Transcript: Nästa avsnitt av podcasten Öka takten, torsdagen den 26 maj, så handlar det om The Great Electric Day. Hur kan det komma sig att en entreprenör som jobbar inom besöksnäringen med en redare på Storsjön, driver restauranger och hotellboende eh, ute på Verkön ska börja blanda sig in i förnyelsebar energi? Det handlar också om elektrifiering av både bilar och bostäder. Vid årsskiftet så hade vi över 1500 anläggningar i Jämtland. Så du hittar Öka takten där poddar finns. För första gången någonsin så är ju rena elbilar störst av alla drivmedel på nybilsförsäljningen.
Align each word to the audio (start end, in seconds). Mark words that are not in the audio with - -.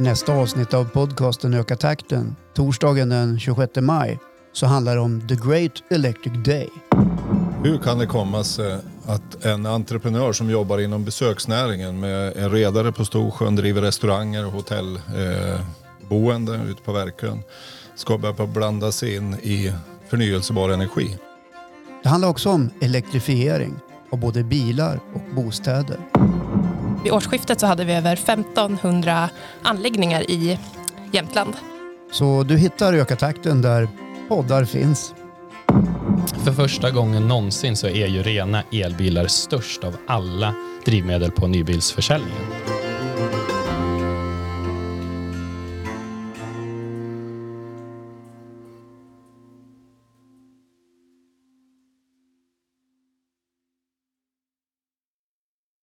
Nästa 0.00 0.32
avsnitt 0.32 0.74
av 0.74 0.84
podcasten 0.84 1.54
Öka 1.54 1.76
takten, 1.76 2.36
torsdagen 2.54 3.08
den 3.08 3.40
26 3.40 3.72
maj, 3.80 4.18
så 4.52 4.66
handlar 4.66 4.94
det 4.94 5.00
om 5.00 5.28
The 5.28 5.34
Great 5.34 5.72
Electric 5.90 6.44
Day. 6.44 6.68
Hur 7.64 7.78
kan 7.78 7.98
det 7.98 8.06
komma 8.06 8.44
sig 8.44 8.78
att 9.06 9.44
en 9.44 9.66
entreprenör 9.66 10.32
som 10.32 10.50
jobbar 10.50 10.78
inom 10.78 11.04
besöksnäringen 11.04 12.00
med 12.00 12.36
en 12.36 12.50
redare 12.50 12.92
på 12.92 13.04
Storsjön, 13.04 13.56
driver 13.56 13.82
restauranger 13.82 14.46
och 14.46 14.52
hotellboende 14.52 16.54
eh, 16.54 16.70
ute 16.70 16.82
på 16.82 16.92
Verkön 16.92 17.42
ska 17.94 18.18
börja 18.18 18.46
blanda 18.46 18.92
sig 18.92 19.16
in 19.16 19.34
i 19.34 19.72
förnyelsebar 20.08 20.70
energi? 20.70 21.18
Det 22.02 22.08
handlar 22.08 22.28
också 22.28 22.50
om 22.50 22.70
elektrifiering 22.80 23.74
av 24.10 24.18
både 24.18 24.44
bilar 24.44 25.00
och 25.14 25.34
bostäder. 25.34 25.98
Vid 27.04 27.12
årsskiftet 27.12 27.60
så 27.60 27.66
hade 27.66 27.84
vi 27.84 27.94
över 27.94 28.12
1500 28.12 29.30
anläggningar 29.62 30.30
i 30.30 30.58
Jämtland. 31.12 31.56
Så 32.12 32.42
du 32.42 32.56
hittar 32.56 32.92
Öka 32.92 33.16
takten 33.16 33.62
där 33.62 33.88
poddar 34.28 34.64
finns. 34.64 35.14
För 36.44 36.52
första 36.52 36.90
gången 36.90 37.28
någonsin 37.28 37.76
så 37.76 37.86
är 37.86 38.06
ju 38.06 38.22
rena 38.22 38.62
elbilar 38.72 39.26
störst 39.26 39.84
av 39.84 39.96
alla 40.06 40.54
drivmedel 40.84 41.30
på 41.30 41.46
nybilsförsäljningen. 41.46 42.46